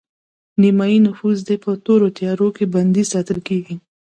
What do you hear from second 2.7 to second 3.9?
بندي ساتل کیږي